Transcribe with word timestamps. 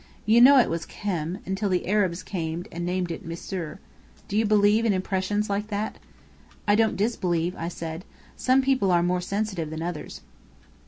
You 0.25 0.41
know 0.41 0.57
it 0.57 0.67
was 0.67 0.87
Khem, 0.87 1.37
until 1.45 1.69
the 1.69 1.87
Arabs 1.87 2.23
came 2.23 2.65
and 2.71 2.83
named 2.83 3.11
it 3.11 3.23
Misr. 3.23 3.77
Do 4.27 4.35
you 4.35 4.47
believe 4.47 4.83
in 4.83 4.93
impressions 4.93 5.47
like 5.47 5.67
that?" 5.67 5.99
"I 6.67 6.73
don't 6.73 6.97
disbelieve," 6.97 7.53
I 7.55 7.67
said. 7.67 8.03
"Some 8.35 8.63
people 8.63 8.89
are 8.89 9.03
more 9.03 9.21
sensitive 9.21 9.69
than 9.69 9.83
others." 9.83 10.21